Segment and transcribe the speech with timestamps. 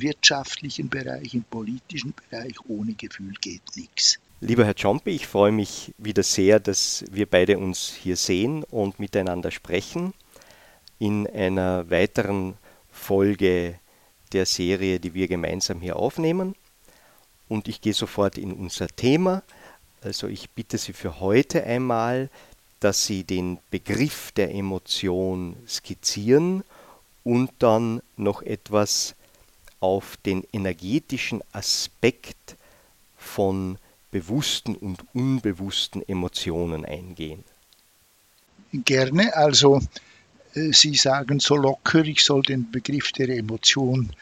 [0.00, 2.54] wirtschaftlichen Bereich, im politischen Bereich.
[2.68, 4.18] Ohne Gefühl geht nichts.
[4.40, 8.98] Lieber Herr Ciompi, ich freue mich wieder sehr, dass wir beide uns hier sehen und
[8.98, 10.14] miteinander sprechen
[10.98, 12.54] in einer weiteren
[12.90, 13.78] Folge
[14.32, 16.54] der Serie, die wir gemeinsam hier aufnehmen.
[17.48, 19.42] Und ich gehe sofort in unser Thema.
[20.02, 22.30] Also ich bitte Sie für heute einmal,
[22.78, 26.64] dass Sie den Begriff der Emotion skizzieren
[27.24, 29.14] und dann noch etwas
[29.80, 32.56] auf den energetischen Aspekt
[33.16, 33.78] von
[34.10, 37.44] bewussten und unbewussten Emotionen eingehen?
[38.72, 39.34] Gerne.
[39.34, 39.80] Also
[40.54, 44.12] äh, Sie sagen so locker, ich soll den Begriff der Emotion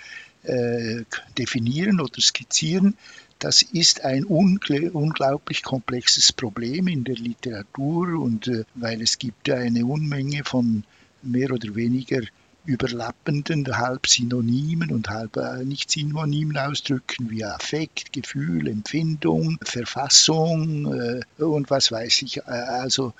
[0.44, 1.02] äh,
[1.36, 2.96] definieren oder skizzieren.
[3.38, 9.86] Das ist ein unglaublich komplexes Problem in der Literatur und äh, weil es gibt eine
[9.86, 10.84] Unmenge von
[11.22, 12.22] mehr oder weniger
[12.68, 21.42] überlappenden, halb Synonymen und halb äh, nicht synonymen Ausdrücken wie Affekt, Gefühl, Empfindung, Verfassung äh,
[21.42, 22.36] und was weiß ich.
[22.38, 23.14] Äh, also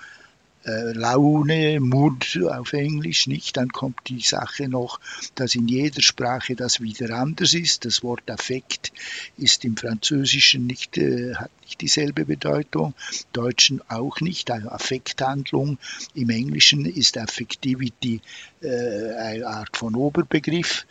[0.69, 3.57] äh, Laune, Mut auf Englisch nicht.
[3.57, 5.01] Dann kommt die Sache noch,
[5.35, 7.85] dass in jeder Sprache das wieder anders ist.
[7.85, 8.93] Das Wort Affekt
[9.37, 12.95] ist im Französischen nicht, äh, hat nicht dieselbe Bedeutung,
[13.33, 14.51] Deutschen auch nicht.
[14.51, 15.79] Also Affekthandlung
[16.15, 18.21] im Englischen ist Affectivity
[18.61, 20.87] äh, eine Art von Oberbegriff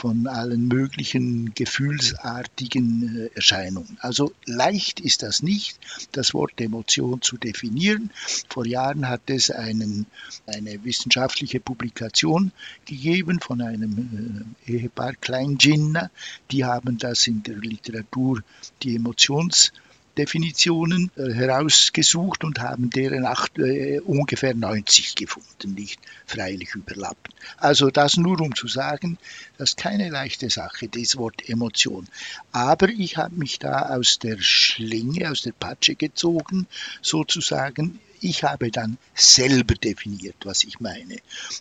[0.00, 3.98] von allen möglichen gefühlsartigen äh, Erscheinungen.
[4.00, 5.78] Also leicht ist das nicht,
[6.12, 8.10] das Wort Emotion zu definieren.
[8.48, 10.06] Vor Jahren hat es einen,
[10.46, 12.50] eine wissenschaftliche Publikation
[12.86, 16.10] gegeben von einem äh, Ehepaar Kleinginner.
[16.50, 18.42] Die haben das in der Literatur
[18.82, 19.70] die Emotions
[20.18, 27.34] Definitionen äh, herausgesucht und haben deren acht, äh, ungefähr 90 gefunden, nicht freilich überlappend.
[27.56, 29.18] Also das nur um zu sagen,
[29.58, 32.06] das ist keine leichte Sache, das Wort Emotion.
[32.52, 36.66] Aber ich habe mich da aus der Schlinge, aus der Patsche gezogen,
[37.02, 41.16] sozusagen ich habe dann selber definiert, was ich meine.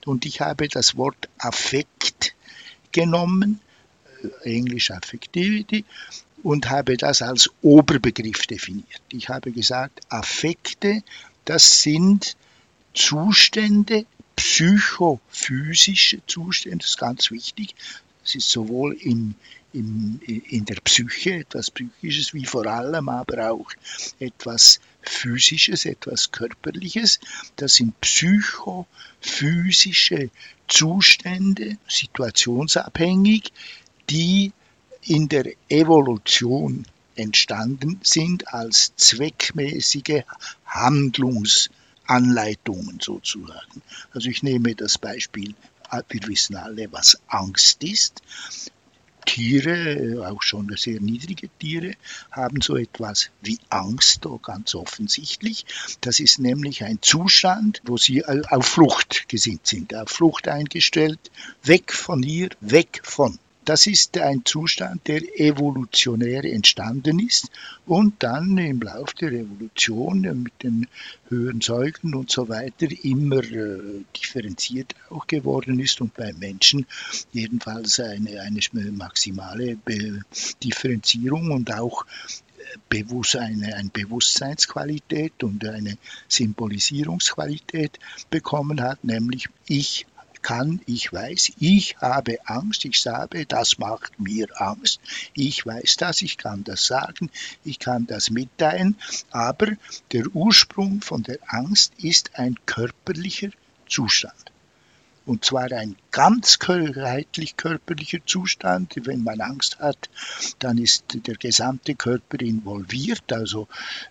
[0.06, 2.36] Und ich habe das Wort Affekt
[2.92, 3.62] genommen,
[4.44, 5.86] äh, Englisch Affectivity,
[6.44, 9.02] und habe das als Oberbegriff definiert.
[9.12, 11.04] Ich habe gesagt, Affekte,
[11.46, 12.36] das sind
[12.94, 14.06] Zustände,
[14.36, 17.76] psychophysische Zustände, das ist ganz wichtig.
[18.24, 19.36] Das ist sowohl in,
[19.74, 23.72] in, in der Psyche etwas Psychisches, wie vor allem aber auch
[24.20, 27.20] etwas Physisches, etwas Körperliches.
[27.56, 30.30] Das sind psychophysische
[30.68, 33.54] Zustände, situationsabhängig,
[34.10, 34.52] die
[35.10, 40.22] in der Evolution entstanden sind als zweckmäßige
[40.68, 43.82] Handlungsanleitungen sozusagen.
[44.14, 45.56] Also ich nehme das Beispiel,
[45.92, 48.22] wir wissen alle, was Angst ist.
[49.26, 51.96] Tiere, auch schon sehr niedrige Tiere,
[52.32, 55.66] haben so etwas wie Angst, ganz offensichtlich.
[56.02, 61.32] Das ist nämlich ein Zustand, wo sie auf Flucht gesinnt sind, auf Flucht eingestellt,
[61.64, 63.40] weg von ihr, weg von.
[63.70, 67.52] Das ist ein Zustand, der evolutionär entstanden ist
[67.86, 70.88] und dann im Laufe der Evolution mit den
[71.28, 76.88] höheren Säugen und so weiter immer äh, differenziert auch geworden ist und beim Menschen
[77.32, 80.22] jedenfalls eine, eine maximale Be
[80.64, 88.00] Differenzierung und auch äh, Bewusst, eine, eine Bewusstseinsqualität und eine Symbolisierungsqualität
[88.32, 90.08] bekommen hat, nämlich ich
[90.42, 95.00] kann, ich weiß, ich habe Angst, ich sage, das macht mir Angst,
[95.34, 97.30] ich weiß das, ich kann das sagen,
[97.64, 98.96] ich kann das mitteilen,
[99.32, 99.68] aber
[100.12, 103.50] der Ursprung von der Angst ist ein körperlicher
[103.88, 104.50] Zustand.
[105.30, 108.96] Und zwar ein ganzheitlich körperlicher Zustand.
[109.04, 110.10] Wenn man Angst hat,
[110.58, 113.32] dann ist der gesamte Körper involviert.
[113.32, 113.68] Also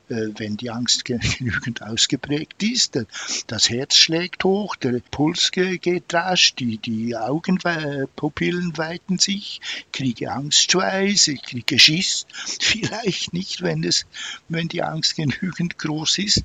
[0.08, 3.00] äh, wenn die Angst genügend ausgeprägt ist,
[3.48, 9.60] das Herz schlägt hoch, der Puls geht rasch, die, die Augenpupillen weiten sich,
[9.92, 12.26] kriege Angstschweiß, ich kriege Schiss.
[12.60, 14.06] Vielleicht nicht, wenn, es,
[14.48, 16.44] wenn die Angst genügend groß ist.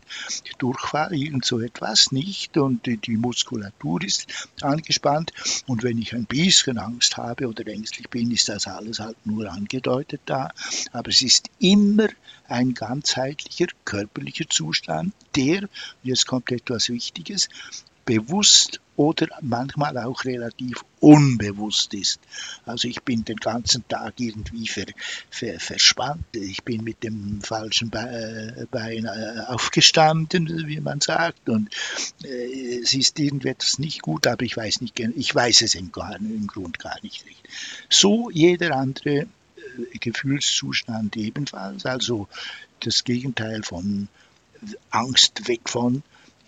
[0.57, 2.57] Durchfall, irgend so etwas nicht.
[2.57, 4.25] Und die Muskulatur ist
[4.63, 5.31] angespannt.
[5.67, 9.51] Und wenn ich ein bisschen Angst habe oder ängstlich bin, ist das alles halt nur
[9.51, 10.51] angedeutet da.
[10.91, 12.07] Aber es ist immer
[12.47, 15.67] ein ganzheitlicher körperlicher Zustand, der,
[16.03, 17.49] jetzt kommt etwas Wichtiges,
[18.05, 22.19] bewusst oder manchmal auch relativ unbewusst ist.
[22.65, 24.85] Also ich bin den ganzen Tag irgendwie ver,
[25.29, 31.69] ver, verspannt, ich bin mit dem falschen Bein äh, aufgestanden, wie man sagt, und
[32.23, 36.47] äh, es ist irgendetwas nicht gut, aber ich weiß nicht, ich weiß es im, im
[36.47, 37.43] Grund gar nicht recht.
[37.89, 39.27] So jeder andere äh,
[39.99, 42.27] Gefühlszustand ebenfalls, also
[42.79, 44.07] das Gegenteil von
[44.91, 46.03] Angst weg von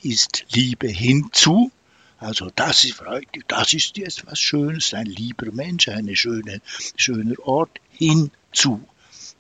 [0.06, 1.72] ist Liebe hinzu.
[2.20, 6.62] Also das ist Freude, das ist jetzt was Schönes, ein lieber Mensch, ein schöne,
[6.96, 8.82] schöner Ort hinzu.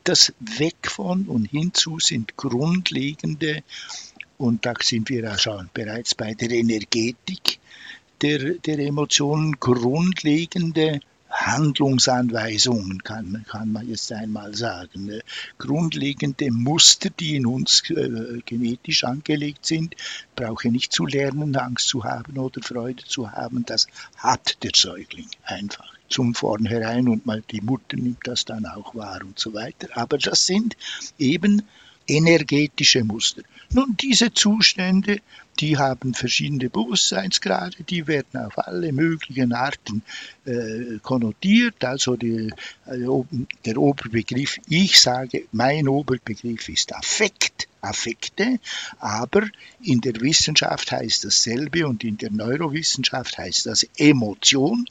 [0.03, 3.63] Das Weg von und hinzu sind grundlegende,
[4.37, 7.59] und da sind wir ja schon bereits bei der Energetik
[8.21, 10.99] der, der Emotionen, grundlegende
[11.35, 15.05] Handlungsanweisungen, kann, kann man jetzt einmal sagen.
[15.05, 15.21] Ne?
[15.57, 19.95] Grundlegende Muster, die in uns äh, genetisch angelegt sind,
[20.35, 23.65] brauche nicht zu lernen, Angst zu haben oder Freude zu haben.
[23.65, 23.87] Das
[24.17, 29.19] hat der Säugling einfach zum Vornherein und mal die Mutter nimmt das dann auch wahr
[29.21, 29.89] und so weiter.
[29.95, 30.77] Aber das sind
[31.19, 31.63] eben
[32.07, 33.41] energetische Muster.
[33.71, 35.19] Nun, diese Zustände
[35.59, 40.03] die haben verschiedene Bewusstseinsgrade, die werden auf alle möglichen Arten
[40.45, 41.83] äh, konnotiert.
[41.83, 42.53] Also die,
[42.85, 43.25] also
[43.65, 47.67] der Oberbegriff, ich sage, mein Oberbegriff ist Affekt.
[47.85, 48.59] Affekte,
[48.99, 49.47] aber
[49.81, 54.85] in der Wissenschaft heißt dasselbe und in der Neurowissenschaft heißt das Emotion.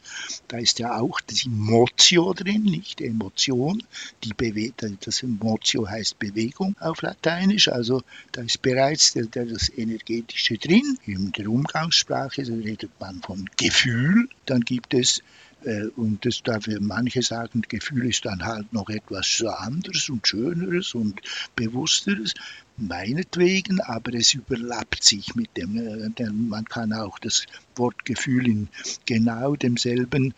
[0.49, 3.82] Da ist ja auch das Motio drin, nicht Emotion.
[4.22, 8.02] Die das Motio heißt Bewegung auf Lateinisch, also
[8.32, 10.99] da ist bereits das Energetische drin.
[11.06, 15.23] In der Umgangssprache redet man von Gefühl, dann gibt es
[15.65, 20.95] äh, und das darf manche sagen, Gefühl ist dann halt noch etwas anderes und Schöneres
[20.95, 21.21] und
[21.56, 22.35] Bewussteres
[22.77, 25.77] meinetwegen, aber es überlappt sich mit dem.
[25.77, 27.47] Äh, man kann auch das
[27.77, 28.69] Wort Gefühl in
[29.06, 30.35] genau demselben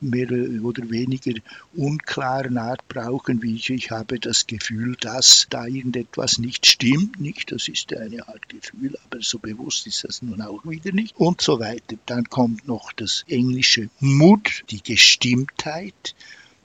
[0.00, 0.28] mehr
[0.62, 1.32] oder weniger
[1.74, 7.52] unklaren Art brauchen, wie ich, ich habe das Gefühl, dass da irgendetwas nicht stimmt, nicht,
[7.52, 11.40] das ist eine Art Gefühl, aber so bewusst ist das nun auch wieder nicht und
[11.40, 11.96] so weiter.
[12.06, 16.14] Dann kommt noch das englische Mut, die Gestimmtheit,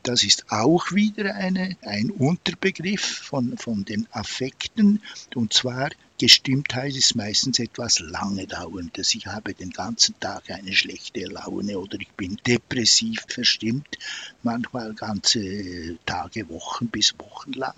[0.08, 5.02] das ist auch wieder eine, ein Unterbegriff von, von den Affekten.
[5.36, 5.90] Und zwar
[6.20, 9.14] Gestimmtheit ist meistens etwas lange dauerndes.
[9.14, 14.00] Ich habe den ganzen Tag eine schlechte Laune oder ich bin depressiv verstimmt,
[14.42, 17.76] manchmal ganze Tage, Wochen bis Wochen lang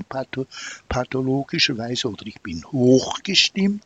[0.88, 3.84] pathologischerweise oder ich bin hochgestimmt.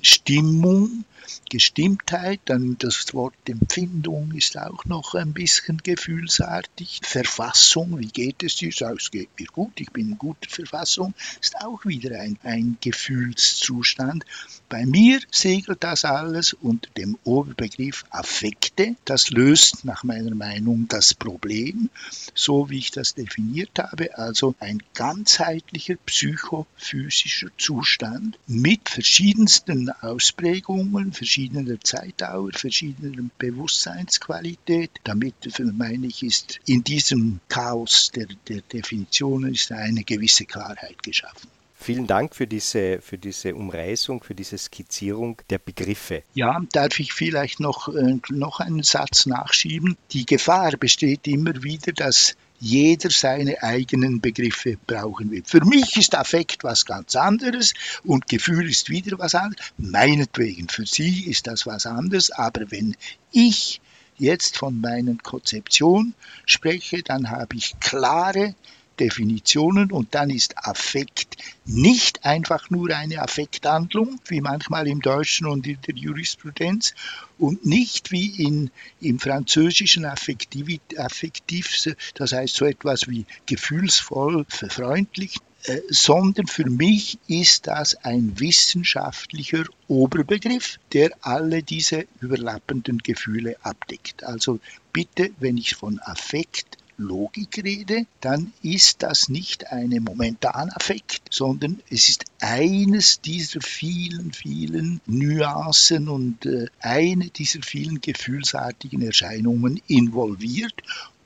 [0.00, 1.04] Stimmung
[1.48, 7.00] Gestimmtheit, dann das Wort Empfindung ist auch noch ein bisschen gefühlsartig.
[7.02, 8.70] Verfassung, wie geht es dir?
[8.70, 14.24] Es geht mir gut, ich bin in guter Verfassung, ist auch wieder ein, ein Gefühlszustand.
[14.68, 18.94] Bei mir segelt das alles unter dem Oberbegriff Affekte.
[19.04, 21.90] Das löst nach meiner Meinung das Problem,
[22.34, 31.78] so wie ich das definiert habe, also ein ganzheitlicher psychophysischer Zustand mit verschiedensten Ausprägungen, verschiedener
[31.82, 34.90] Zeitdauer, verschiedener Bewusstseinsqualität.
[35.04, 35.34] Damit,
[35.74, 41.50] meine ich, ist in diesem Chaos der, der Definitionen ist eine gewisse Klarheit geschaffen.
[41.74, 46.22] Vielen Dank für diese, für diese Umreißung, für diese Skizzierung der Begriffe.
[46.32, 49.98] Ja, darf ich vielleicht noch, äh, noch einen Satz nachschieben?
[50.12, 55.48] Die Gefahr besteht immer wieder, dass jeder seine eigenen Begriffe brauchen wird.
[55.48, 57.72] Für mich ist Affekt was ganz anderes
[58.04, 59.72] und Gefühl ist wieder was anderes.
[59.78, 62.94] Meinetwegen, für Sie ist das was anderes, aber wenn
[63.32, 63.80] ich
[64.18, 66.14] jetzt von meiner Konzeption
[66.44, 68.54] spreche, dann habe ich klare
[69.00, 75.66] Definitionen und dann ist Affekt nicht einfach nur eine Affekthandlung, wie manchmal im Deutschen und
[75.66, 76.94] in der Jurisprudenz,
[77.38, 78.70] und nicht wie in,
[79.00, 81.70] im französischen Affektiv, affektiv,
[82.14, 89.64] das heißt so etwas wie gefühlsvoll, freundlich, äh, sondern für mich ist das ein wissenschaftlicher
[89.88, 94.24] Oberbegriff, der alle diese überlappenden Gefühle abdeckt.
[94.24, 94.58] Also
[94.92, 102.08] bitte, wenn ich von Affekt Logik rede, dann ist das nicht ein Momentanaffekt, sondern es
[102.08, 110.74] ist eines dieser vielen, vielen Nuancen und äh, eine dieser vielen gefühlsartigen Erscheinungen involviert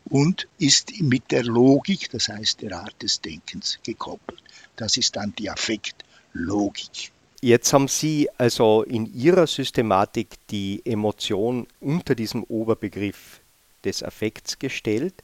[0.07, 4.43] und ist mit der Logik, das heißt der Art des Denkens, gekoppelt.
[4.77, 7.11] Das ist dann die Affektlogik.
[7.41, 13.41] Jetzt haben Sie also in Ihrer Systematik die Emotion unter diesem Oberbegriff
[13.85, 15.15] des Affekts gestellt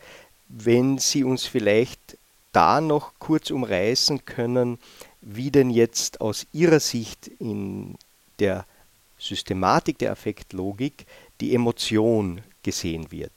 [0.51, 2.19] wenn Sie uns vielleicht
[2.53, 4.79] da noch kurz umreißen können,
[5.21, 7.97] wie denn jetzt aus Ihrer Sicht in
[8.39, 8.67] der
[9.19, 11.07] Systematik der Affektlogik
[11.41, 13.33] die Emotion gesehen wird.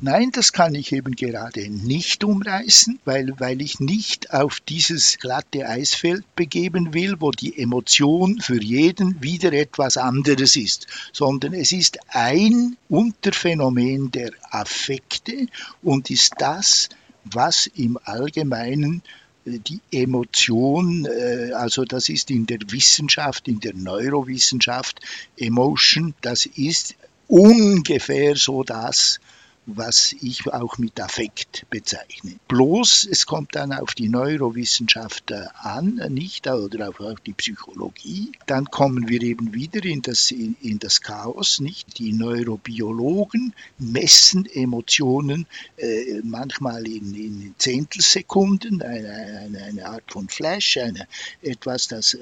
[0.00, 5.66] Nein, das kann ich eben gerade nicht umreißen, weil, weil ich nicht auf dieses glatte
[5.68, 11.98] Eisfeld begeben will, wo die Emotion für jeden wieder etwas anderes ist, sondern es ist
[12.08, 15.46] ein Unterphänomen der Affekte
[15.82, 16.88] und ist das,
[17.24, 19.02] was im Allgemeinen
[19.46, 25.00] äh, die Emotion, äh, also das ist in der Wissenschaft, in der Neurowissenschaft,
[25.36, 26.94] Emotion, das ist
[27.28, 29.20] ungefähr so das,
[29.66, 32.36] was ich auch mit Affekt bezeichne.
[32.48, 38.32] Bloß, es kommt dann auf die Neurowissenschaft an, nicht oder auf, die Psychologie.
[38.46, 41.98] Dann kommen wir eben wieder in das, in, in das Chaos, nicht?
[41.98, 49.08] Die Neurobiologen messen Emotionen äh, manchmal in, in Zehntelsekunden, eine,
[49.44, 51.06] eine, eine Art von Flash, eine,
[51.42, 52.18] etwas, das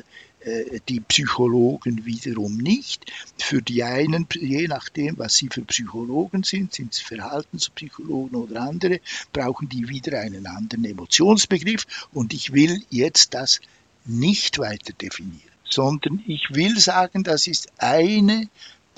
[0.89, 3.13] die Psychologen wiederum nicht.
[3.39, 9.01] Für die einen, je nachdem, was sie für Psychologen sind, sind es Verhaltenspsychologen oder andere,
[9.33, 11.87] brauchen die wieder einen anderen Emotionsbegriff.
[12.13, 13.61] Und ich will jetzt das
[14.05, 18.49] nicht weiter definieren, sondern ich will sagen, das ist eine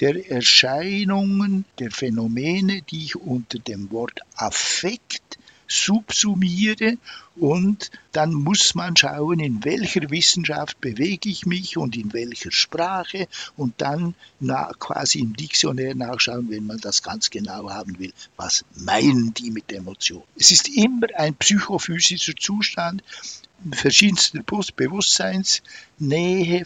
[0.00, 6.98] der Erscheinungen, der Phänomene, die ich unter dem Wort Affekt subsumiere
[7.36, 13.26] und dann muss man schauen, in welcher Wissenschaft bewege ich mich und in welcher Sprache
[13.56, 18.12] und dann na, quasi im Diktionär nachschauen, wenn man das ganz genau haben will.
[18.36, 20.22] Was meinen die mit Emotion?
[20.36, 23.02] Es ist immer ein psychophysischer Zustand,
[23.72, 24.40] verschiedenster
[24.76, 26.62] Bewusstseinsnähe,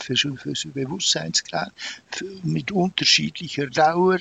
[0.75, 1.73] Bewusstseinsgrad,
[2.43, 4.19] mit unterschiedlicher Dauer,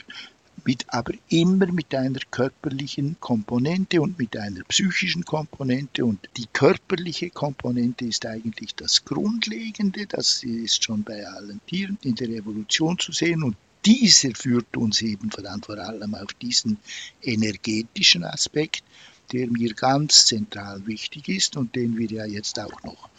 [0.68, 6.06] mit, aber immer mit einer körperlichen Komponente und mit einer psychischen Komponente.
[6.06, 12.16] Und die körperliche Komponente ist eigentlich das Grundlegende, das ist schon bei allen Tieren in
[12.16, 13.44] der Evolution zu sehen.
[13.44, 13.56] Und
[13.86, 16.78] dieser führt uns eben vor allem auf diesen
[17.22, 18.84] energetischen Aspekt,
[19.32, 23.10] der mir ganz zentral wichtig ist und den wir ja jetzt auch noch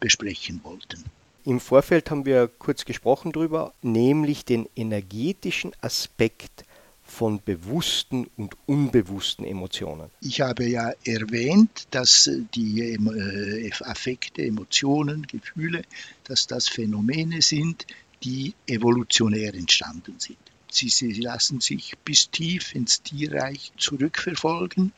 [0.00, 1.04] besprechen wollten.
[1.44, 6.64] Im Vorfeld haben wir kurz gesprochen darüber, nämlich den energetischen Aspekt
[7.06, 10.10] von bewussten und unbewussten Emotionen.
[10.20, 15.82] Ich habe ja erwähnt, dass die äh, Affekte, Emotionen, Gefühle,
[16.24, 17.86] dass das Phänomene sind,
[18.22, 20.38] die evolutionär entstanden sind.
[20.68, 24.92] Sie, sie, lassen sich bis tief ins Tierreich zurückverfolgen.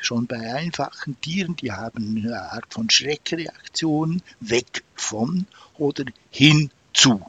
[0.00, 5.46] Schon bei einfachen Tieren, die haben eine Art von Schreckreaktion, weg von
[5.78, 7.24] oder hin zu.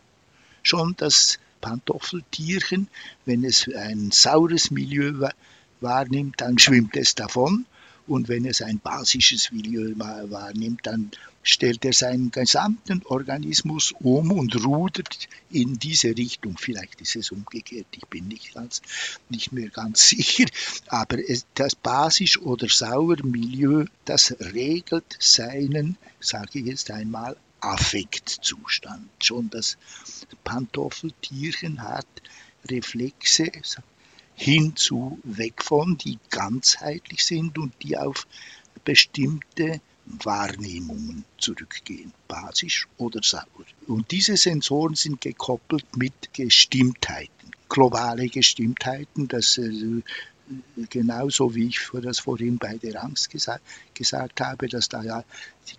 [0.63, 2.89] Schon das Pantoffeltierchen,
[3.25, 5.29] wenn es ein saures Milieu
[5.79, 7.65] wahrnimmt, dann schwimmt es davon.
[8.05, 14.65] Und wenn es ein basisches Milieu wahrnimmt, dann stellt er seinen gesamten Organismus um und
[14.65, 16.57] rudert in diese Richtung.
[16.57, 18.81] Vielleicht ist es umgekehrt, ich bin nicht, ganz,
[19.29, 20.45] nicht mehr ganz sicher.
[20.87, 29.09] Aber es, das basisch oder sauer Milieu, das regelt seinen, sage ich jetzt einmal, Affektzustand.
[29.21, 29.77] Schon das
[30.43, 32.07] Pantoffeltierchen hat
[32.69, 33.51] Reflexe
[34.35, 38.27] hinzu, weg von, die ganzheitlich sind und die auf
[38.83, 43.65] bestimmte Wahrnehmungen zurückgehen, basisch oder sauer.
[43.87, 50.01] Und diese Sensoren sind gekoppelt mit Gestimmtheiten, globale Gestimmtheiten, das äh,
[50.89, 55.23] genauso wie ich das vorhin bei der Angst gesagt, gesagt habe, dass da ja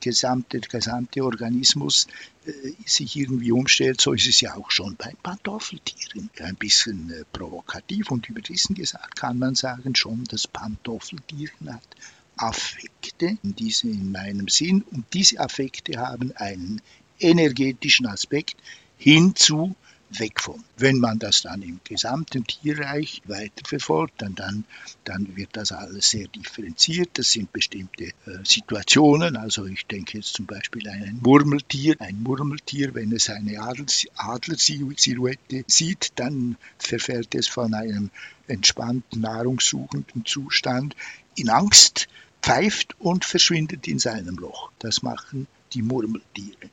[0.00, 2.06] gesamte, der gesamte Organismus
[2.46, 2.52] äh,
[2.86, 6.30] sich irgendwie umstellt, so ist es ja auch schon beim Pantoffeltieren.
[6.40, 11.88] Ein bisschen äh, provokativ und überrissen gesagt kann man sagen, schon das Pantoffeltieren hat
[12.36, 16.80] Affekte in, diesem, in meinem Sinn und diese Affekte haben einen
[17.20, 18.56] energetischen Aspekt
[18.96, 19.76] hinzu
[20.10, 20.62] weg von.
[20.76, 24.64] Wenn man das dann im gesamten Tierreich weiterverfolgt, dann, dann,
[25.04, 27.10] dann wird das alles sehr differenziert.
[27.14, 28.12] Das sind bestimmte äh,
[28.44, 29.36] Situationen.
[29.36, 31.96] Also ich denke jetzt zum Beispiel an ein Murmeltier.
[32.00, 38.10] Ein Murmeltier, wenn es eine Adlersilhouette sieht, dann verfällt es von einem
[38.46, 40.94] entspannten, nahrungssuchenden Zustand
[41.34, 42.08] in Angst,
[42.44, 44.70] pfeift und verschwindet in seinem Loch.
[44.78, 46.68] Das machen die Murmeltiere.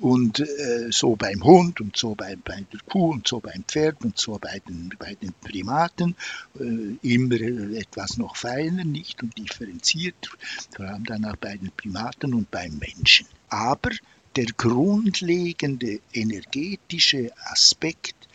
[0.00, 4.04] Und äh, so beim Hund und so bei, bei, der Kuh und so beim Pferd
[4.04, 6.16] und so bei den, bei den Primaten
[6.58, 7.40] äh, immer
[7.76, 10.30] etwas noch feiner, nicht und differenziert,
[10.74, 13.26] vor allem dann auch bei den Primaten und beim Menschen.
[13.48, 13.90] Aber
[14.36, 18.28] der grundlegende energetische Aspekt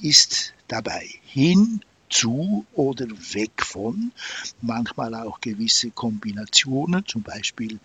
[0.00, 4.12] ist dabei hin zu oder weg von,
[4.60, 7.78] manchmal auch gewisse Kombinationen, zum Beispiel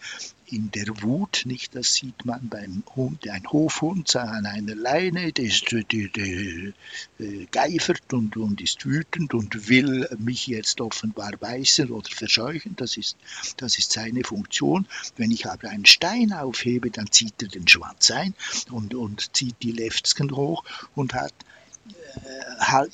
[0.48, 5.46] in der Wut, nicht, das sieht man beim Hund, ein Hofhund an einer Leine, der,
[5.46, 6.74] ist, der, der, der
[7.20, 12.98] äh, geifert und, und ist wütend und will mich jetzt offenbar beißen oder verscheuchen, das
[12.98, 13.18] ist,
[13.58, 14.88] das ist seine Funktion.
[15.18, 18.36] Wenn ich aber einen Stein aufhebe, dann zieht er den Schwanz ein
[18.72, 20.64] und, und zieht die Leftsken hoch
[20.94, 21.34] und hat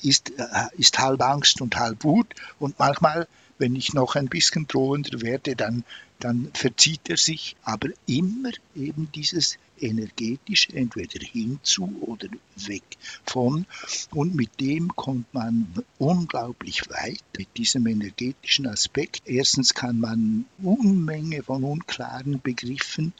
[0.02, 0.44] ist, äh,
[0.76, 5.54] ist halb Angst und halb Wut und manchmal, wenn ich noch ein bisschen drohender werde,
[5.56, 5.84] dann
[6.22, 12.84] dann verzieht er sich aber immer eben dieses energetische, entweder hinzu oder weg
[13.26, 13.66] von.
[14.12, 19.22] Und mit dem kommt man unglaublich weit, mit diesem energetischen Aspekt.
[19.26, 23.12] Erstens kann man Unmenge von unklaren Begriffen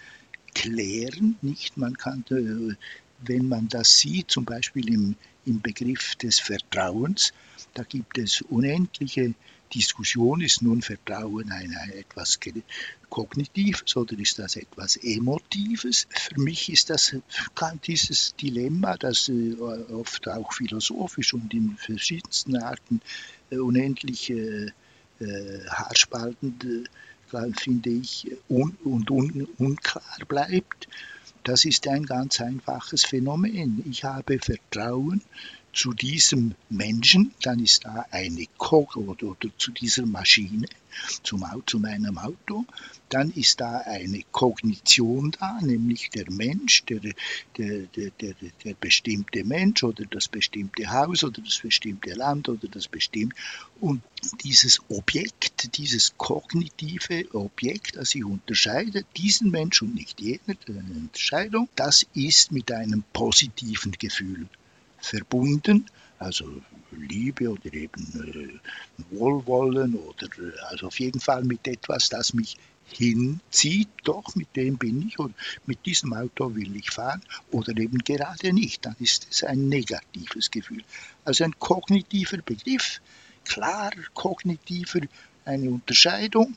[0.54, 1.76] klären, nicht?
[1.76, 2.76] Man kann, äh,
[3.24, 7.32] wenn man das sieht, zum Beispiel im, im Begriff des Vertrauens,
[7.74, 9.34] da gibt es unendliche
[9.74, 12.38] Diskussion, ist nun Vertrauen ein, ein etwas
[13.08, 16.06] Kognitives oder ist das etwas Emotives?
[16.10, 17.16] Für mich ist das
[17.86, 23.00] dieses Dilemma, das äh, oft auch philosophisch und in verschiedensten Arten
[23.50, 24.70] äh, unendlich äh,
[25.68, 26.88] haarspaltend,
[27.56, 30.88] finde ich, un und un unklar bleibt.
[31.44, 33.82] Das ist ein ganz einfaches Phänomen.
[33.90, 35.22] Ich habe Vertrauen
[35.72, 40.66] zu diesem Menschen, dann ist da eine Kog oder, zu dieser Maschine,
[41.22, 42.66] zum Auto, zu meinem Auto,
[43.08, 47.14] dann ist da eine Kognition da, nämlich der Mensch, der, der,
[47.56, 52.88] der, der, der bestimmte Mensch oder das bestimmte Haus oder das bestimmte Land oder das
[52.88, 53.36] bestimmte.
[53.80, 54.02] Und
[54.44, 61.68] dieses Objekt, dieses kognitive Objekt, das ich unterscheide, diesen Mensch und nicht jene, eine Unterscheidung,
[61.76, 64.48] das ist mit einem positiven Gefühl
[65.02, 65.86] verbunden,
[66.18, 66.46] also
[66.92, 68.60] Liebe oder eben
[69.00, 72.56] äh, Wohlwollen oder äh, also auf jeden Fall mit etwas, das mich
[72.86, 75.34] hinzieht, doch mit dem bin ich und
[75.66, 80.50] mit diesem Auto will ich fahren oder eben gerade nicht, dann ist es ein negatives
[80.50, 80.82] Gefühl.
[81.24, 83.00] Also ein kognitiver Begriff,
[83.44, 85.00] klar kognitiver,
[85.44, 86.56] eine Unterscheidung,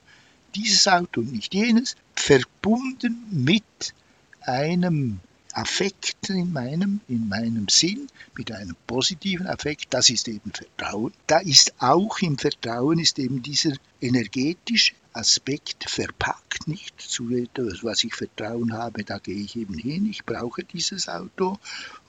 [0.56, 3.94] dieses Auto und nicht jenes, verbunden mit
[4.42, 5.20] einem
[5.56, 8.08] Affekt in meinem, in meinem Sinn,
[8.38, 11.14] mit einem positiven Affekt, das ist eben Vertrauen.
[11.28, 13.72] Da ist auch im Vertrauen ist eben dieser
[14.02, 20.08] energetische Aspekt verpackt, nicht zu etwas, was ich Vertrauen habe, da gehe ich eben hin,
[20.10, 21.58] ich brauche dieses Auto,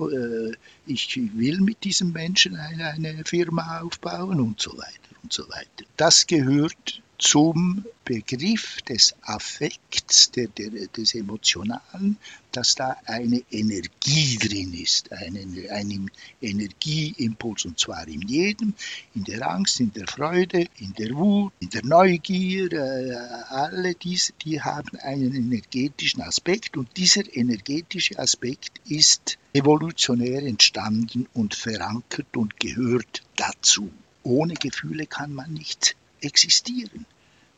[0.00, 0.52] äh,
[0.86, 5.84] ich will mit diesem Menschen eine, eine Firma aufbauen und so weiter und so weiter.
[5.96, 12.16] Das gehört zum Begriff des Affekts, der, der, des Emotionalen,
[12.52, 15.36] dass da eine Energie drin ist, ein,
[15.70, 16.10] ein
[16.40, 18.74] Energieimpuls, und zwar in jedem,
[19.16, 23.16] in der Angst, in der Freude, in der Wut, in der Neugier, äh,
[23.48, 31.56] alle diese, die haben einen energetischen Aspekt und dieser energetische Aspekt ist evolutionär entstanden und
[31.56, 33.90] verankert und gehört dazu.
[34.26, 37.06] Ohne Gefühle kann man nicht existieren.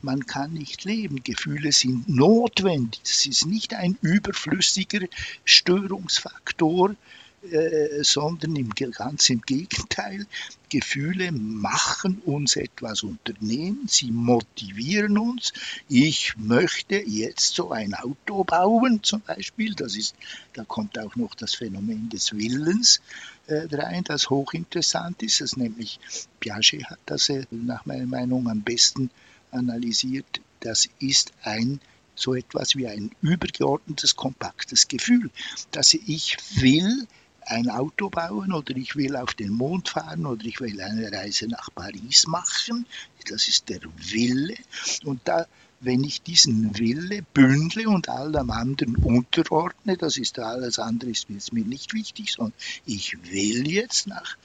[0.02, 1.24] Man kann nicht leben.
[1.24, 3.00] Gefühle sind notwendig.
[3.04, 5.07] Es ist nicht ein überflüssiger
[5.46, 6.94] Störungsfaktor,
[7.42, 10.27] äh, sondern im, ganz im Gegenteil.
[10.70, 15.53] Gefühle machen uns etwas unternehmen, sie motivieren uns.
[15.88, 19.74] Ich möchte jetzt so ein Auto bauen, zum Beispiel.
[19.74, 20.14] Das ist,
[20.53, 23.01] da kommt auch noch das Phänomen des Willens
[23.46, 25.40] äh, rein, das hochinteressant ist.
[25.40, 26.01] Das nämlich
[26.40, 29.11] Piaget hat das äh, nach meiner Meinung am besten
[29.53, 30.40] analysiert.
[30.61, 31.81] Das ist ein
[32.14, 35.31] so etwas wie ein übergeordnetes, kompaktes Gefühl,
[35.70, 37.07] dass ich will
[37.48, 41.48] ein Auto bauen oder ich will auf den Mond fahren oder ich will eine Reise
[41.48, 42.87] nach Paris machen.
[43.28, 44.56] Das ist der Wille.
[45.04, 45.46] Und da,
[45.80, 51.64] wenn ich diesen Wille bündle und allem anderen unterordne, das ist alles andere ist mir
[51.64, 54.37] nicht wichtig, sondern ich will jetzt nach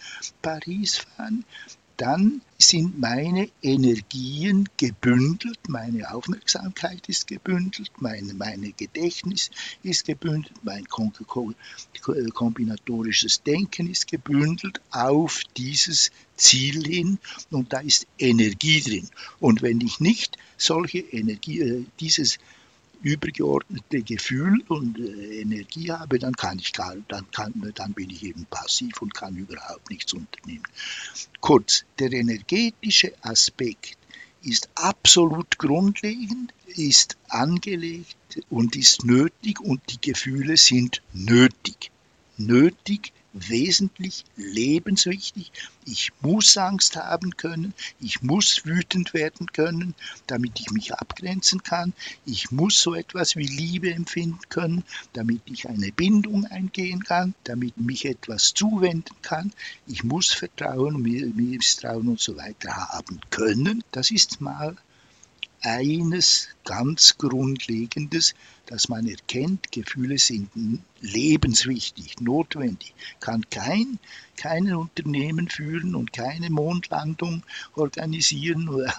[0.41, 1.43] Paris fahren,
[1.97, 9.51] dann sind meine Energien gebündelt, meine Aufmerksamkeit ist gebündelt, meine, meine Gedächtnis
[9.83, 10.85] ist gebündelt, mein
[12.33, 17.19] kombinatorisches Denken ist gebündelt auf dieses Ziel hin
[17.51, 19.09] und da ist Energie drin.
[19.39, 22.39] Und wenn ich nicht solche Energie, äh, dieses
[23.03, 28.23] übergeordnete Gefühl und äh, Energie habe, dann kann ich gar, dann, kann, dann bin ich
[28.23, 30.63] eben passiv und kann überhaupt nichts unternehmen.
[31.41, 33.97] Kurz, der energetische Aspekt
[34.41, 41.91] ist absolut grundlegend, ist angelegt und ist nötig und die Gefühle sind nötig.
[42.37, 45.51] Nötig wesentlich, lebenswichtig.
[45.85, 49.95] Ich muss Angst haben können, ich muss wütend werden können,
[50.27, 51.93] damit ich mich abgrenzen kann.
[52.25, 57.77] Ich muss so etwas wie Liebe empfinden können, damit ich eine Bindung eingehen kann, damit
[57.77, 59.51] mich etwas zuwenden kann.
[59.87, 63.83] Ich muss Vertrauen, Misstrauen und so weiter haben können.
[63.91, 64.75] Das ist mal
[65.63, 70.49] eines ganz Grundlegendes, dass man erkennt, Gefühle sind
[71.01, 72.93] lebenswichtig, notwendig.
[73.19, 73.99] Kann kein,
[74.37, 77.43] kein Unternehmen führen und keine Mondlandung
[77.75, 78.93] organisieren oder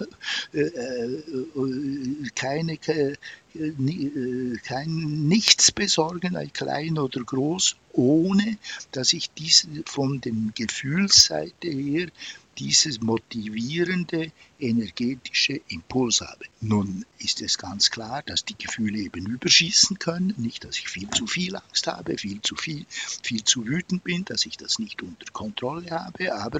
[0.53, 8.57] äh, äh, keine, äh, kein Nichts besorgen, klein oder groß, ohne
[8.91, 12.09] dass ich diese von der Gefühlsseite her
[12.57, 16.45] dieses motivierende energetische Impuls habe.
[16.61, 21.09] Nun ist es ganz klar, dass die Gefühle eben überschießen können, nicht, dass ich viel
[21.09, 22.85] zu viel Angst habe, viel zu viel,
[23.23, 26.59] viel zu wütend bin, dass ich das nicht unter Kontrolle habe, aber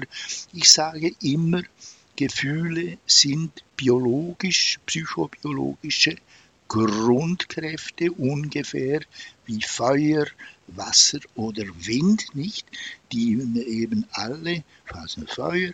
[0.52, 1.62] ich sage immer,
[2.16, 6.16] Gefühle sind biologisch, psychobiologische
[6.68, 9.00] Grundkräfte ungefähr
[9.44, 10.26] wie Feuer,
[10.66, 12.66] Wasser oder Wind, nicht?
[13.12, 13.32] Die
[13.66, 15.72] eben alle, also Feuer,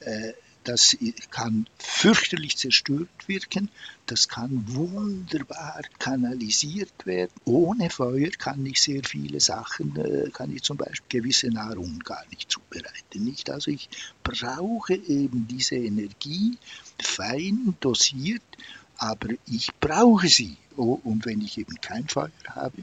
[0.00, 0.32] äh,
[0.68, 0.96] das
[1.30, 3.70] kann fürchterlich zerstört wirken,
[4.04, 7.32] das kann wunderbar kanalisiert werden.
[7.46, 12.22] Ohne Feuer kann ich sehr viele Sachen, äh, kann ich zum Beispiel gewisse Nahrung gar
[12.30, 13.24] nicht zubereiten.
[13.24, 13.48] Nicht?
[13.48, 13.88] Also ich
[14.22, 16.58] brauche eben diese Energie
[17.02, 18.42] fein dosiert
[18.98, 20.56] aber ich brauche sie.
[20.76, 22.82] Oh, und wenn ich eben kein Feuer habe,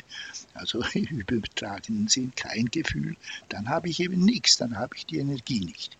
[0.53, 3.15] also im übertragenen Sinn kein Gefühl,
[3.49, 5.97] dann habe ich eben nichts, dann habe ich die Energie nicht.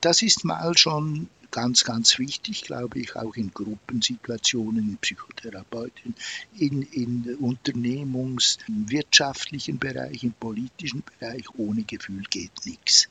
[0.00, 6.14] Das ist mal schon ganz, ganz wichtig, glaube ich, auch in Gruppensituationen, in Psychotherapeuten,
[6.58, 11.44] in, in Unternehmungs-, wirtschaftlichen Bereich, im politischen Bereich.
[11.56, 13.08] Ohne Gefühl geht nichts.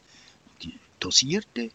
[0.61, 1.71] Die dosierte,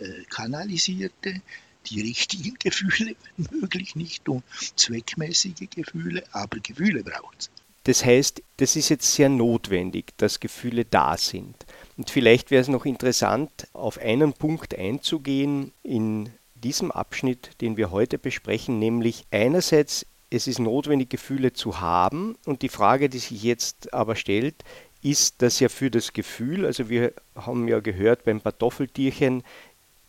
[0.00, 1.40] äh, kanalisierte,
[1.86, 4.42] die richtigen Gefühle, möglich, nicht nur
[4.76, 7.50] zweckmäßige Gefühle, aber Gefühle braucht es.
[7.84, 11.66] Das heißt, das ist jetzt sehr notwendig, dass Gefühle da sind.
[11.96, 17.90] Und vielleicht wäre es noch interessant, auf einen Punkt einzugehen in diesem Abschnitt, den wir
[17.90, 22.36] heute besprechen, nämlich einerseits, es ist notwendig, Gefühle zu haben.
[22.46, 24.62] Und die Frage, die sich jetzt aber stellt,
[25.02, 29.42] ist, dass ja für das Gefühl, also wir haben ja gehört beim Kartoffeltierchen,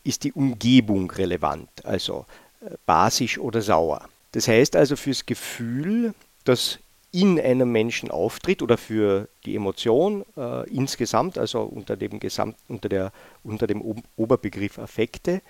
[0.04, 2.26] ist die Umgebung relevant, also
[2.62, 4.08] äh, basisch oder sauer.
[4.32, 6.14] Das heißt also fürs Gefühl,
[6.44, 6.80] das
[7.12, 12.90] in einem Menschen auftritt oder für die Emotion äh, insgesamt, also unter dem, Gesamt, unter,
[12.90, 13.12] der,
[13.44, 15.42] unter dem Oberbegriff Affekte,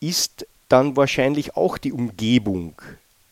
[0.00, 2.74] ist dann wahrscheinlich auch die Umgebung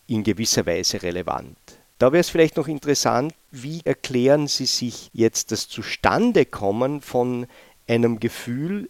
[0.07, 1.57] in gewisser Weise relevant.
[1.99, 7.47] Da wäre es vielleicht noch interessant, wie erklären Sie sich jetzt das Zustandekommen von
[7.89, 8.89] einem Gefühl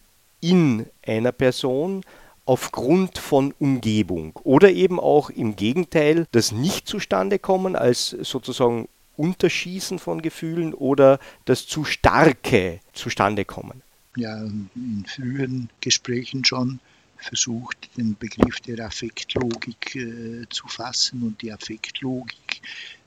[0.50, 2.02] in einer Person
[2.44, 9.98] aufgrund von Umgebung oder eben auch im Gegenteil das nicht zustande kommen als sozusagen Unterschießen
[9.98, 13.82] von Gefühlen oder das zu starke zustande kommen.
[14.16, 16.80] Ja, in früheren Gesprächen schon
[17.16, 22.60] versucht, den Begriff der Affektlogik äh, zu fassen und die Affektlogik,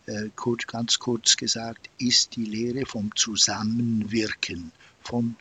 [0.07, 4.71] äh, kurz, ganz kurz gesagt, ist die Lehre vom Zusammenwirken
[5.03, 5.35] von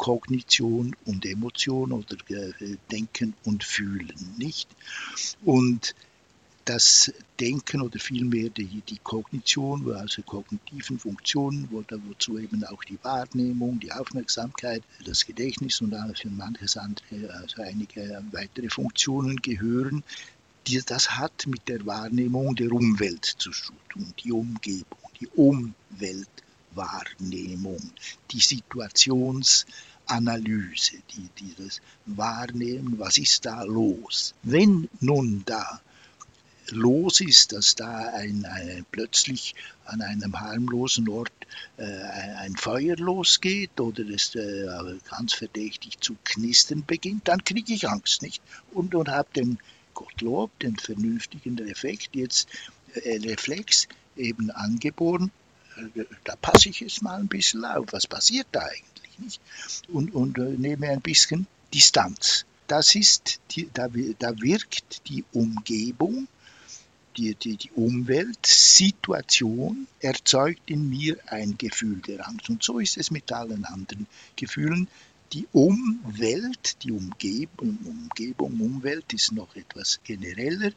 [0.00, 4.66] Kognition und Emotion oder äh, Denken und Fühlen, nicht?
[5.44, 5.94] Und
[6.64, 12.98] das Denken oder vielmehr die, die Kognition, also kognitiven Funktionen, wo, wozu eben auch die
[13.02, 20.02] Wahrnehmung, die Aufmerksamkeit, das Gedächtnis und für manches andere, also einige weitere Funktionen gehören,
[20.66, 27.92] die, das hat mit der Wahrnehmung der Umwelt zu tun, die Umgebung, die Umweltwahrnehmung,
[28.30, 29.66] die Situations-
[30.10, 34.34] Analyse, die, dieses Wahrnehmen, was ist da los.
[34.42, 35.80] Wenn nun da
[36.72, 41.32] los ist, dass da ein, ein, plötzlich an einem harmlosen Ort
[41.76, 44.66] äh, ein Feuer losgeht oder es äh,
[45.08, 48.42] ganz verdächtig zu knistern beginnt, dann kriege ich Angst nicht
[48.72, 49.58] und, und habe den
[49.94, 52.48] Gottlob, den vernünftigen Reflex jetzt
[52.94, 55.30] äh, Reflex eben angeboren.
[56.24, 57.92] Da passe ich jetzt mal ein bisschen auf.
[57.92, 59.00] Was passiert da eigentlich?
[59.20, 59.40] nicht?
[59.88, 62.44] Und, und äh, nehme ein bisschen Distanz.
[62.66, 63.88] Das ist, die, da,
[64.18, 66.28] da wirkt die Umgebung,
[67.16, 72.48] die, die, die Umweltsituation erzeugt in mir ein Gefühl der Angst.
[72.48, 74.86] Und so ist es mit allen anderen Gefühlen.
[75.32, 80.70] Die Umwelt, die Umgebung, Umgebung, Umwelt ist noch etwas genereller.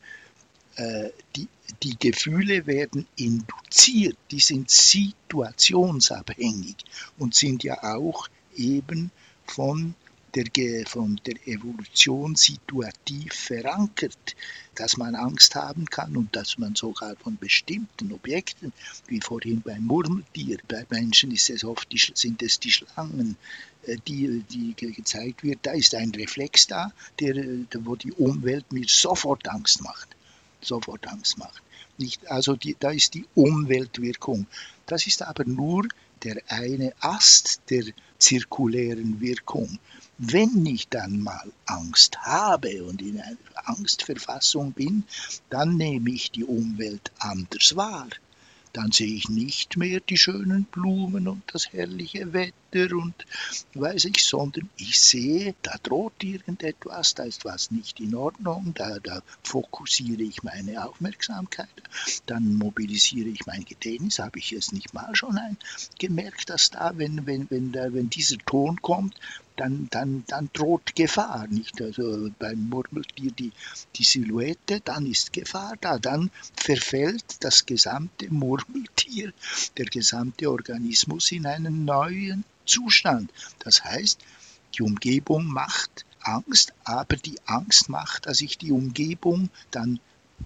[0.75, 1.47] Äh, die,
[1.83, 6.77] die Gefühle werden induziert, die sind situationsabhängig
[7.17, 9.11] und sind ja auch eben
[9.45, 9.93] von
[10.35, 10.45] der,
[10.87, 14.35] von der Evolution situativ verankert,
[14.75, 18.73] dass man Angst haben kann und dass man sogar von bestimmten Objekten,
[19.07, 23.37] wie vorhin beim Murmeltier, bei Menschen ist es oft die, sind es die Schlangen,
[23.85, 27.35] äh, die, die gezeigt wird, da ist ein Reflex da, der,
[27.81, 30.15] wo die Umwelt mir sofort Angst macht.
[30.63, 31.61] Sofort Angst macht.
[31.97, 34.47] Nicht, also die, da ist die Umweltwirkung.
[34.85, 35.87] Das ist aber nur
[36.23, 37.85] der eine Ast der
[38.17, 39.79] zirkulären Wirkung.
[40.17, 45.03] Wenn ich dann mal Angst habe und in einer Angstverfassung bin,
[45.49, 48.07] dann nehme ich die Umwelt anders wahr
[48.73, 53.13] dann sehe ich nicht mehr die schönen Blumen und das herrliche Wetter und
[53.75, 58.99] weiß ich, sondern ich sehe, da droht irgendetwas, da ist was nicht in Ordnung, da,
[58.99, 61.69] da fokussiere ich meine Aufmerksamkeit,
[62.25, 65.57] dann mobilisiere ich mein Gedächtnis, habe ich es nicht mal schon ein,
[65.99, 69.15] gemerkt, dass da, wenn, wenn, wenn, da, wenn dieser Ton kommt,
[69.55, 71.81] dann, dann, dann droht Gefahr, nicht?
[71.81, 73.51] Also beim Murmeltier die,
[73.95, 79.33] die Silhouette, dann ist Gefahr da, dann verfällt das gesamte Murmeltier,
[79.77, 83.31] der gesamte Organismus in einen neuen Zustand.
[83.59, 84.19] Das heißt,
[84.77, 89.99] die Umgebung macht Angst, aber die Angst macht, dass ich die Umgebung dann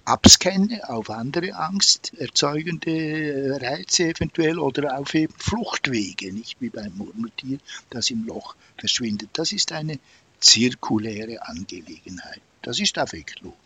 [0.04, 7.58] abscanne auf andere angsterzeugende Reize eventuell oder auf eben Fluchtwege, nicht wie beim Murmeltier,
[7.90, 9.30] das im Loch verschwindet.
[9.32, 9.98] Das ist eine
[10.40, 12.40] zirkuläre Angelegenheit.
[12.62, 13.56] Das ist Affektlogik.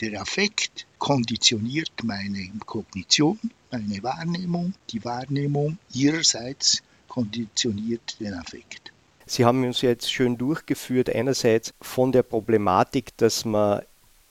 [0.00, 3.38] Der Affekt konditioniert meine Kognition,
[3.70, 4.74] meine Wahrnehmung.
[4.90, 8.92] Die Wahrnehmung ihrerseits konditioniert den Affekt.
[9.26, 13.82] Sie haben uns jetzt schön durchgeführt, einerseits von der Problematik, dass man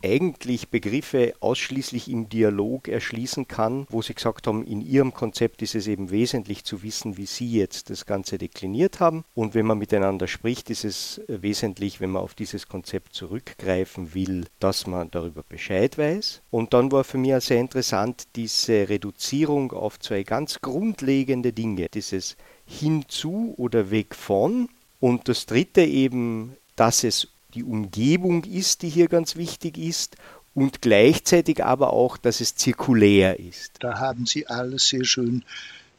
[0.02, 5.76] eigentlich Begriffe ausschließlich im Dialog erschließen kann, wo Sie gesagt haben, in Ihrem Konzept ist
[5.76, 9.26] es eben wesentlich zu wissen, wie Sie jetzt das Ganze dekliniert haben.
[9.34, 14.46] Und wenn man miteinander spricht, ist es wesentlich, wenn man auf dieses Konzept zurückgreifen will,
[14.60, 16.42] dass man darüber Bescheid weiß.
[16.50, 21.90] Und dann war für mich auch sehr interessant diese Reduzierung auf zwei ganz grundlegende Dinge,
[21.90, 22.38] dieses
[22.70, 24.70] hinzu oder weg von.
[25.00, 30.18] Und das dritte eben, dass es die Umgebung ist, die hier ganz wichtig ist
[30.54, 33.72] und gleichzeitig aber auch, dass es zirkulär ist.
[33.80, 35.44] Da haben Sie alles sehr schön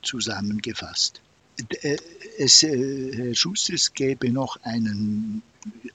[0.02, 1.20] zusammengefasst.
[1.82, 1.96] Äh,
[2.38, 5.42] es, äh, Herr Schuster, es gäbe noch einen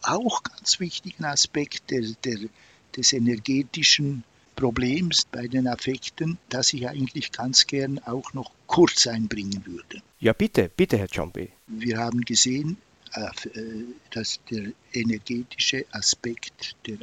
[0.04, 2.38] auch ganz wichtigen Aspekt der, der,
[2.96, 4.24] des energetischen
[4.56, 10.02] Problems bei den Affekten, das ich eigentlich ganz gern auch noch kurz einbringen würde.
[10.20, 11.52] Ja, bitte, bitte, Herr Ciampi.
[11.68, 12.78] Wir haben gesehen,
[13.14, 13.30] äh,
[14.12, 16.98] dass der energetische Aspekt der,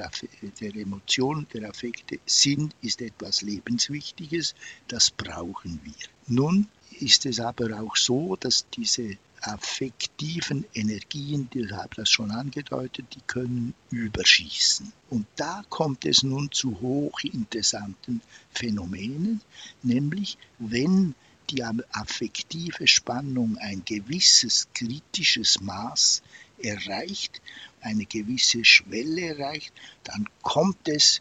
[0.60, 4.54] der Emotionen, der Affekte, Sinn ist etwas Lebenswichtiges,
[4.88, 6.08] das brauchen wir.
[6.26, 6.68] Nun
[7.00, 13.20] ist es aber auch so, dass diese affektiven Energien, ich habe das schon angedeutet, die
[13.26, 14.92] können überschießen.
[15.10, 19.40] Und da kommt es nun zu hochinteressanten Phänomenen,
[19.82, 21.14] nämlich wenn
[21.50, 26.22] die affektive Spannung ein gewisses kritisches Maß
[26.62, 27.42] erreicht,
[27.80, 29.72] eine gewisse Schwelle erreicht,
[30.04, 31.20] dann kommt es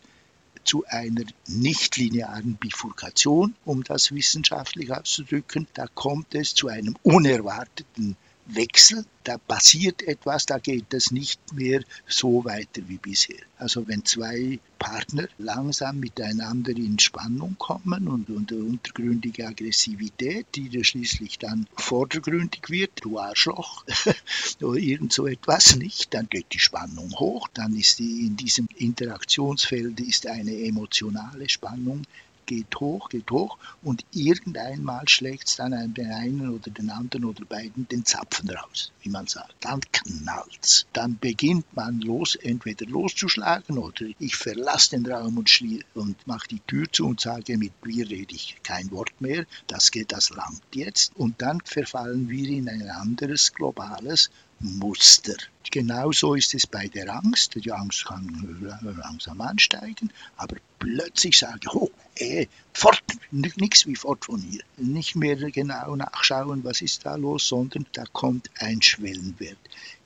[0.63, 5.67] zu einer nichtlinearen Bifurkation, um das wissenschaftlich auszudrücken.
[5.74, 8.15] Da kommt es zu einem unerwarteten
[8.54, 13.42] Wechsel, da passiert etwas, da geht es nicht mehr so weiter wie bisher.
[13.58, 21.38] Also wenn zwei Partner langsam miteinander in Spannung kommen und unter untergründige Aggressivität, die schließlich
[21.38, 23.86] dann vordergründig wird, du Arschloch,
[24.62, 28.68] oder irgend so etwas nicht, dann geht die Spannung hoch, dann ist die, in diesem
[28.76, 32.04] Interaktionsfeld ist eine emotionale Spannung
[32.52, 37.46] geht hoch, geht hoch und irgendeinmal schlägt es dann den einen oder den anderen oder
[37.46, 39.56] beiden den Zapfen raus, wie man sagt.
[39.62, 40.86] Dann knallt's.
[40.92, 45.50] Dann beginnt man los, entweder loszuschlagen oder ich verlasse den Raum und,
[45.94, 49.90] und mache die Tür zu und sage, mit mir rede ich kein Wort mehr, das
[49.92, 51.16] geht, das langt jetzt.
[51.16, 54.30] Und dann verfallen wir in ein anderes globales
[54.62, 55.36] Muster.
[55.71, 57.56] Genauso ist es bei der Angst.
[57.56, 64.26] Die Angst kann langsam ansteigen, aber plötzlich sage ich, oh, eh, fort, nichts wie fort
[64.26, 64.62] von hier.
[64.78, 69.58] Nicht mehr genau nachschauen, was ist da los, sondern da kommt ein Schwellenwert.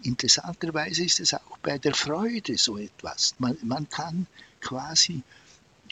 [0.04, 3.36] Interessanterweise ist es auch bei der Freude so etwas.
[3.40, 4.28] Man, man kann
[4.62, 5.24] quasi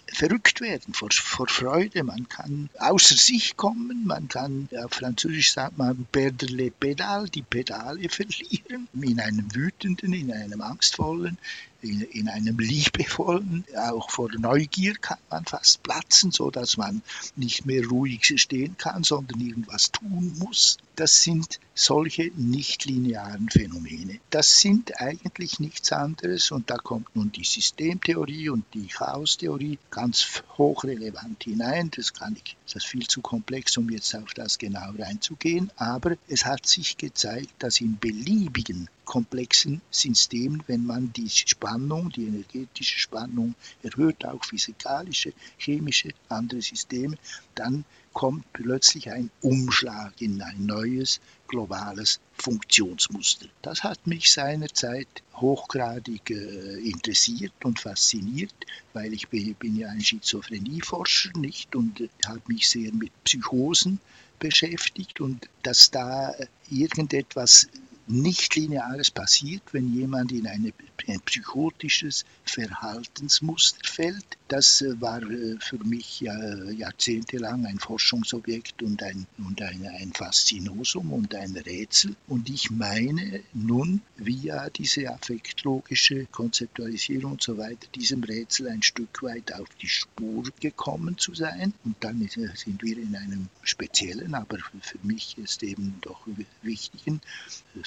[0.07, 2.03] verrückt werden vor, vor Freude.
[2.03, 7.41] Man kann außer sich kommen, man kann, auf Französisch sagt man, perdre les pédales, die
[7.41, 11.37] Pedale verlieren, in einem wütenden, in einem angstvollen
[11.83, 17.01] in, in einem liebevollen, auch vor Neugier kann man fast platzen, so dass man
[17.35, 20.77] nicht mehr ruhig stehen kann, sondern irgendwas tun muss.
[20.95, 24.19] Das sind solche nichtlinearen Phänomene.
[24.29, 30.43] Das sind eigentlich nichts anderes und da kommt nun die Systemtheorie und die Chaostheorie ganz
[30.57, 31.89] hochrelevant hinein.
[31.95, 36.15] Das kann ich, das ist viel zu komplex, um jetzt auf das genau reinzugehen, aber
[36.27, 42.99] es hat sich gezeigt, dass in beliebigen komplexen Systemen, wenn man die Spannung, die energetische
[42.99, 47.17] Spannung erhöht, auch physikalische, chemische, andere Systeme,
[47.55, 53.47] dann kommt plötzlich ein Umschlag in ein neues globales Funktionsmuster.
[53.61, 58.53] Das hat mich seinerzeit hochgradig äh, interessiert und fasziniert,
[58.93, 63.99] weil ich bin, bin ja ein Schizophrenieforscher nicht und äh, habe mich sehr mit Psychosen
[64.39, 66.33] beschäftigt und dass da
[66.69, 67.67] irgendetwas
[68.07, 70.73] Nichtlineares passiert, wenn jemand in eine,
[71.07, 74.37] ein psychotisches Verhaltensmuster fällt.
[74.49, 81.13] Das äh, war äh, für mich jahrzehntelang ein Forschungsobjekt und, ein, und ein, ein Faszinosum
[81.13, 82.15] und ein Rätsel.
[82.27, 89.23] Und ich meine nun via diese affektlogische Konzeptualisierung und so weiter diesem Rätsel ein Stück
[89.23, 91.73] weit auf die Spur gekommen zu sein.
[91.85, 96.27] Und dann äh, sind wir in einem speziellen, aber für mich ist eben doch
[96.61, 97.21] wichtigen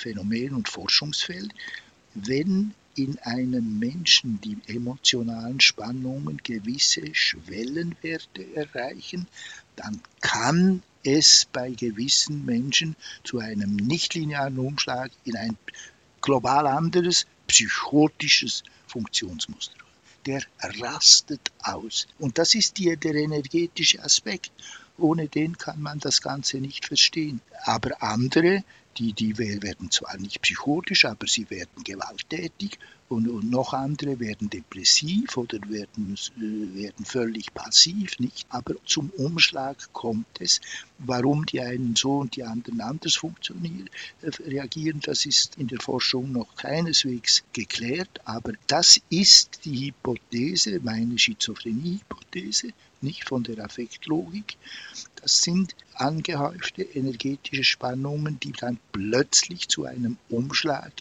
[0.07, 1.53] Phänomen und Forschungsfeld,
[2.15, 9.27] wenn in einem Menschen die emotionalen Spannungen gewisse Schwellenwerte erreichen,
[9.75, 15.57] dann kann es bei gewissen Menschen zu einem nichtlinearen Umschlag in ein
[16.21, 19.75] global anderes psychotisches Funktionsmuster.
[20.25, 22.07] Der rastet aus.
[22.21, 24.53] Und das ist die, der energetische Aspekt.
[24.99, 27.41] Ohne den kann man das Ganze nicht verstehen.
[27.65, 28.63] Aber andere
[28.99, 34.51] die, die werden zwar nicht psychotisch, aber sie werden gewalttätig und, und noch andere werden
[34.51, 38.47] depressiv oder werden, äh, werden völlig passiv, nicht?
[38.49, 40.61] Aber zum Umschlag kommt es.
[40.99, 43.89] Warum die einen so und die anderen anders funktionieren,
[44.23, 50.81] äh, reagieren, das ist in der Forschung noch keineswegs geklärt, aber das ist die Hypothese,
[50.81, 54.57] meine Schizophrenie-Hypothese, nicht von der Affektlogik.
[55.17, 60.93] Das sind angehäufte energetische Spannungen, die dann plötzlich zu einem Umschlag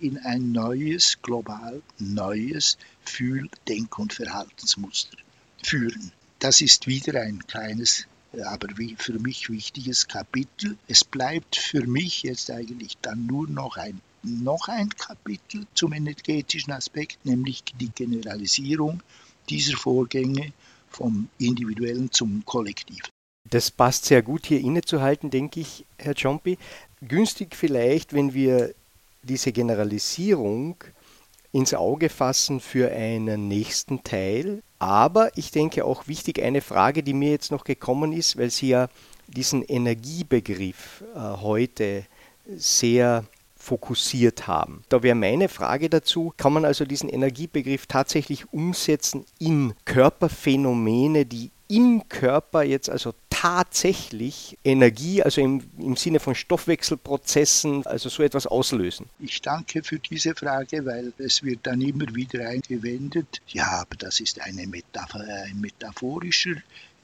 [0.00, 5.16] in ein neues, global neues Fühl-, Denk- und Verhaltensmuster
[5.62, 6.12] führen.
[6.38, 8.06] Das ist wieder ein kleines,
[8.44, 10.76] aber für mich wichtiges Kapitel.
[10.88, 16.72] Es bleibt für mich jetzt eigentlich dann nur noch ein noch ein Kapitel zum energetischen
[16.72, 19.02] Aspekt, nämlich die Generalisierung
[19.48, 20.52] dieser Vorgänge
[20.88, 23.10] vom Individuellen zum Kollektiven.
[23.50, 26.56] Das passt sehr gut hier innezuhalten, denke ich, Herr Ciompi.
[27.02, 28.74] Günstig vielleicht, wenn wir
[29.24, 30.76] diese Generalisierung
[31.52, 34.62] ins Auge fassen für einen nächsten Teil.
[34.78, 38.68] Aber ich denke auch wichtig eine Frage, die mir jetzt noch gekommen ist, weil Sie
[38.68, 38.88] ja
[39.28, 42.04] diesen Energiebegriff äh, heute
[42.56, 43.24] sehr
[43.64, 44.84] fokussiert haben.
[44.88, 51.50] Da wäre meine Frage dazu, kann man also diesen Energiebegriff tatsächlich umsetzen in Körperphänomene, die
[51.68, 58.46] im Körper jetzt also tatsächlich Energie, also im, im Sinne von Stoffwechselprozessen, also so etwas
[58.46, 59.06] auslösen?
[59.18, 64.20] Ich danke für diese Frage, weil es wird dann immer wieder eingewendet, ja, aber das
[64.20, 66.56] ist eine Metapher, ein metaphorischer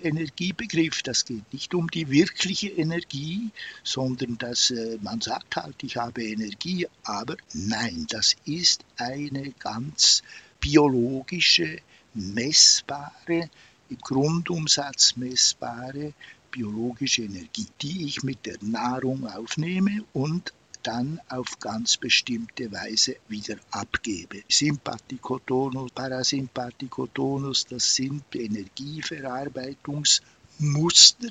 [0.05, 1.03] Energiebegriff.
[1.03, 3.51] Das geht nicht um die wirkliche Energie,
[3.83, 10.23] sondern dass äh, man sagt halt, ich habe Energie, aber nein, das ist eine ganz
[10.61, 11.79] biologische,
[12.15, 13.51] messbare
[13.89, 16.13] im Grundumsatz messbare
[16.51, 23.57] biologische Energie, die ich mit der Nahrung aufnehme und dann auf ganz bestimmte Weise wieder
[23.71, 24.43] abgebe.
[24.49, 31.29] Sympathikotonus, Parasympathikotonus, das sind Energieverarbeitungsmuster.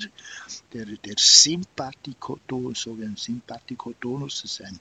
[0.72, 4.78] Der, der Sympathikotonus, sogenannte Sympathikotonus, ist ein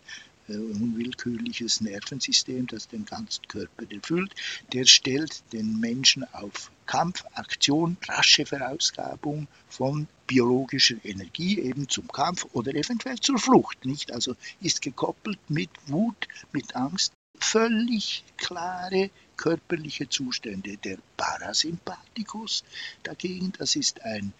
[0.57, 4.33] unwillkürliches Nervensystem, das den ganzen Körper erfüllt,
[4.73, 12.45] der stellt den Menschen auf Kampf, Aktion, rasche Verausgabung von biologischer Energie eben zum Kampf
[12.53, 14.12] oder eventuell zur Flucht, nicht?
[14.12, 20.77] Also ist gekoppelt mit Wut, mit Angst, völlig klare körperliche Zustände.
[20.77, 22.63] Der Parasympathikus
[23.03, 24.33] dagegen, das ist ein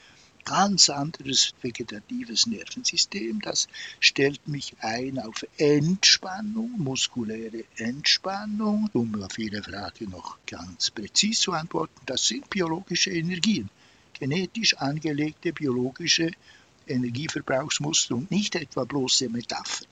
[0.45, 3.41] ganz anderes vegetatives Nervensystem.
[3.41, 3.67] Das
[3.99, 8.89] stellt mich ein auf Entspannung, muskuläre Entspannung.
[8.93, 13.69] Um auf Ihre Frage noch ganz präzise zu antworten, das sind biologische Energien,
[14.13, 16.32] genetisch angelegte biologische
[16.88, 19.88] Energieverbrauchsmuster und nicht etwa bloße Metaphern.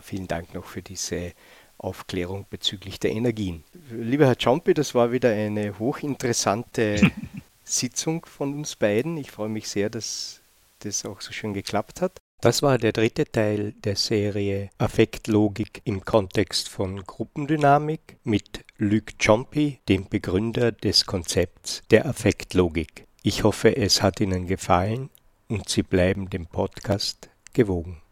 [0.00, 1.32] Vielen Dank noch für diese
[1.78, 3.64] Aufklärung bezüglich der Energien.
[3.90, 7.10] Lieber Herr Ciampi, das war wieder eine hochinteressante
[7.72, 9.16] Sitzung von uns beiden.
[9.16, 10.40] Ich freue mich sehr, dass
[10.80, 12.18] das auch so schön geklappt hat.
[12.40, 19.78] Das war der dritte Teil der Serie Affektlogik im Kontext von Gruppendynamik mit Luc Ciampi,
[19.88, 23.06] dem Begründer des Konzepts der Affektlogik.
[23.22, 25.08] Ich hoffe, es hat Ihnen gefallen
[25.46, 28.02] und Sie bleiben dem Podcast gewogen.